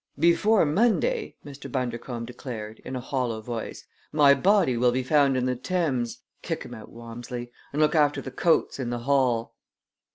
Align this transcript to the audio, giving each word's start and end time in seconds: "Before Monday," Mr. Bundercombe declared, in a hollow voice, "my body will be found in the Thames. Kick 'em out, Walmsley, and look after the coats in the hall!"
"Before 0.17 0.65
Monday," 0.65 1.35
Mr. 1.45 1.71
Bundercombe 1.71 2.25
declared, 2.25 2.79
in 2.83 2.95
a 2.95 2.99
hollow 2.99 3.39
voice, 3.39 3.85
"my 4.11 4.33
body 4.33 4.75
will 4.75 4.91
be 4.91 5.03
found 5.03 5.37
in 5.37 5.45
the 5.45 5.55
Thames. 5.55 6.23
Kick 6.41 6.65
'em 6.65 6.73
out, 6.73 6.89
Walmsley, 6.89 7.51
and 7.71 7.79
look 7.79 7.93
after 7.93 8.19
the 8.19 8.31
coats 8.31 8.79
in 8.79 8.89
the 8.89 8.97
hall!" 9.05 9.53